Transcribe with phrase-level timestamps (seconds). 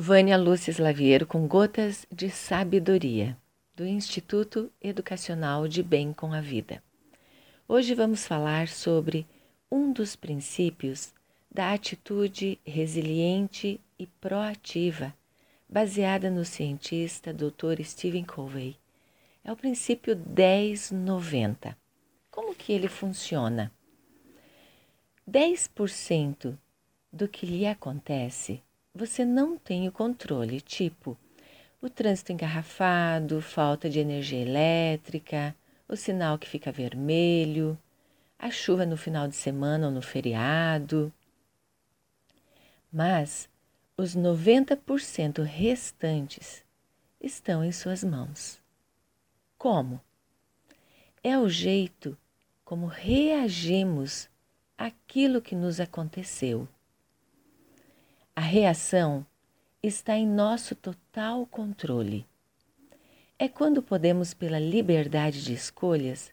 [0.00, 3.36] Vânia Lúcia Slaviero com Gotas de Sabedoria,
[3.74, 6.80] do Instituto Educacional de Bem com a Vida.
[7.66, 9.26] Hoje vamos falar sobre
[9.68, 11.12] um dos princípios
[11.50, 15.12] da atitude resiliente e proativa,
[15.68, 17.82] baseada no cientista Dr.
[17.82, 18.76] Stephen Covey.
[19.42, 21.76] É o princípio 1090.
[22.30, 23.72] Como que ele funciona?
[25.28, 26.56] 10%
[27.12, 28.62] do que lhe acontece
[28.98, 31.16] você não tem o controle, tipo
[31.80, 35.54] o trânsito engarrafado, falta de energia elétrica,
[35.88, 37.78] o sinal que fica vermelho,
[38.36, 41.12] a chuva no final de semana ou no feriado.
[42.92, 43.48] Mas
[43.96, 46.64] os 90% restantes
[47.20, 48.60] estão em suas mãos.
[49.56, 50.00] Como?
[51.22, 52.18] É o jeito
[52.64, 54.28] como reagimos
[54.76, 56.68] àquilo que nos aconteceu.
[58.38, 59.26] A reação
[59.82, 62.24] está em nosso total controle.
[63.36, 66.30] É quando podemos, pela liberdade de escolhas,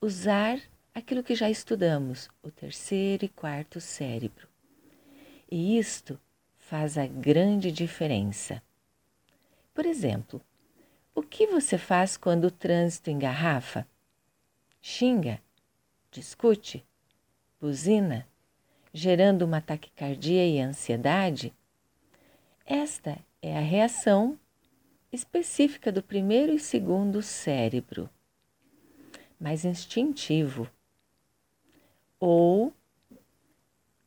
[0.00, 0.60] usar
[0.92, 4.48] aquilo que já estudamos, o terceiro e quarto cérebro.
[5.48, 6.20] E isto
[6.58, 8.60] faz a grande diferença.
[9.72, 10.42] Por exemplo,
[11.14, 13.86] o que você faz quando o trânsito engarrafa?
[14.82, 15.40] Xinga,
[16.10, 16.84] discute,
[17.60, 18.26] buzina,
[18.96, 21.52] gerando uma taquicardia e ansiedade,
[22.64, 24.38] esta é a reação
[25.12, 28.08] específica do primeiro e segundo cérebro,
[29.38, 30.70] mais instintivo.
[32.20, 32.72] Ou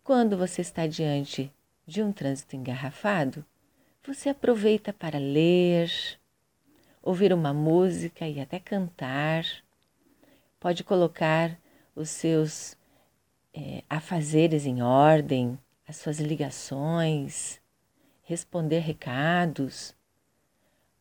[0.06, 1.52] quando você está diante
[1.86, 3.46] de um trânsito engarrafado,
[4.06, 5.92] você aproveita para ler,
[7.04, 9.44] ouvir uma música e até cantar.
[10.62, 11.60] Pode colocar
[11.94, 12.77] os seus
[13.58, 17.60] é, afazeres em ordem, as suas ligações,
[18.22, 19.96] responder recados,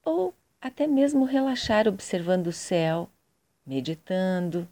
[0.02, 3.10] ou até mesmo relaxar observando o céu,
[3.66, 4.66] meditando.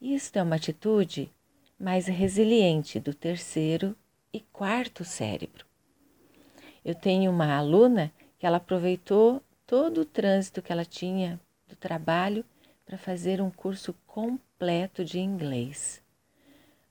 [0.00, 1.30] Isto é uma atitude
[1.78, 3.96] mais resiliente do terceiro
[4.32, 5.64] e quarto cérebro.
[6.84, 11.38] Eu tenho uma aluna que ela aproveitou todo o trânsito que ela tinha
[11.68, 12.44] do trabalho
[12.84, 16.01] para fazer um curso completo de inglês.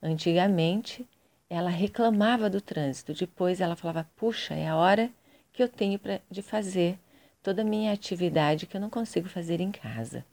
[0.02, 1.06] Antigamente,
[1.48, 5.10] ela reclamava do trânsito, depois ela falava: puxa, é a hora
[5.52, 6.98] que eu tenho pra, de fazer
[7.42, 10.24] toda a minha atividade que eu não consigo fazer em casa.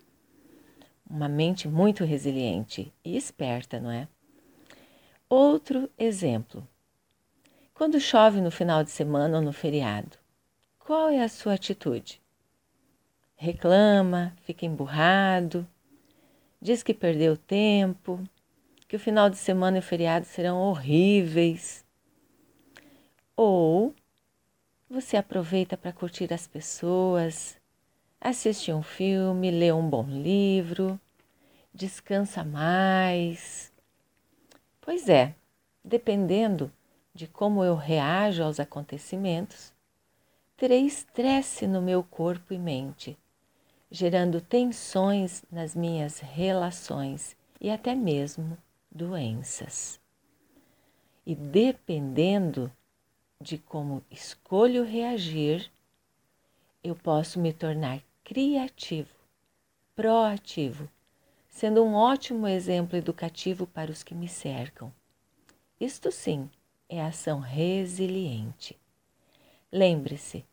[1.08, 4.08] Uma mente muito resiliente e esperta, não é?
[5.28, 6.68] Outro exemplo.
[7.74, 10.18] Quando chove no final de semana ou no feriado,
[10.78, 12.22] qual é a sua atitude?
[13.36, 15.68] Reclama, fica emburrado,
[16.62, 18.22] diz que perdeu tempo,
[18.90, 21.86] que o final de semana e o feriado serão horríveis.
[23.38, 23.94] Ou
[24.90, 27.56] você aproveita para curtir as pessoas,
[28.20, 31.00] assistir um filme, ler um bom livro,
[31.72, 33.72] descansa mais.
[34.82, 35.36] Pois é,
[35.86, 36.72] dependendo
[37.14, 39.72] de como eu reajo aos acontecimentos,
[40.58, 43.16] terei estresse no meu corpo e mente,
[43.92, 48.58] gerando tensões nas minhas relações e até mesmo
[48.92, 50.00] doenças.
[51.26, 52.72] E dependendo
[53.40, 55.72] de como escolho reagir,
[56.84, 59.14] eu posso me tornar criativo,
[59.96, 60.90] proativo,
[61.50, 64.92] sendo um ótimo exemplo educativo para os que me cercam.
[65.80, 66.50] Isto sim
[66.88, 68.78] é ação resiliente.
[69.72, 70.44] Lembre-se,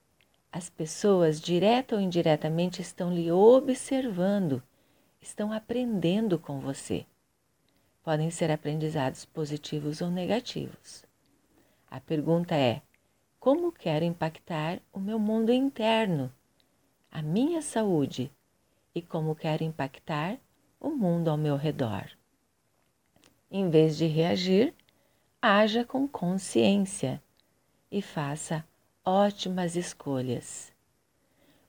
[0.53, 4.63] as pessoas, direta ou indiretamente, estão lhe observando,
[5.21, 7.07] estão aprendendo com você
[8.07, 11.05] podem ser aprendizados positivos ou negativos.
[11.91, 12.81] A pergunta é:
[13.41, 16.33] como quero impactar o meu mundo interno,
[17.11, 18.31] a minha saúde
[18.95, 20.39] e como quero impactar
[20.79, 22.09] o mundo ao meu redor?
[23.51, 24.73] Em vez de reagir,
[25.43, 27.21] haja com consciência
[27.91, 28.65] e faça
[29.05, 30.73] ótimas escolhas.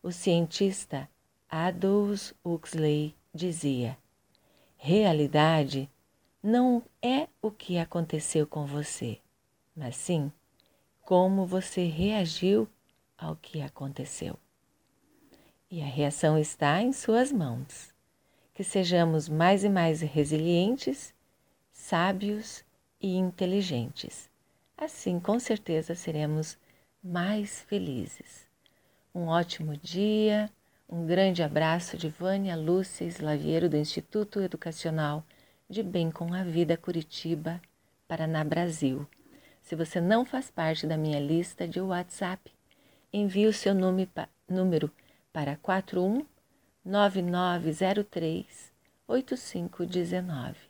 [0.03, 1.09] O cientista
[1.49, 3.97] Aldous Huxley dizia:
[4.75, 5.89] realidade
[6.41, 9.19] não é o que aconteceu com você,
[9.75, 10.31] mas sim
[11.07, 12.67] como você reagiu
[13.17, 14.37] ao que aconteceu.
[15.71, 17.93] E a reação está em suas mãos.
[18.53, 21.13] Que sejamos mais e mais resilientes,
[21.71, 22.61] sábios
[22.99, 24.29] e inteligentes.
[24.77, 26.57] Assim, com certeza, seremos
[27.01, 28.45] mais felizes.
[29.15, 30.49] Um ótimo dia,
[30.89, 35.23] um grande abraço de Vânia Lúcia Slaviero, do Instituto Educacional
[35.69, 37.61] de Bem com a Vida Curitiba,
[38.07, 39.05] Paraná, Brasil.
[39.61, 42.53] Se você não faz parte da minha lista de WhatsApp,
[43.11, 44.09] envie o seu nome,
[44.47, 44.89] número
[45.33, 46.25] para 41
[46.85, 48.71] 9903
[49.05, 50.66] 8519.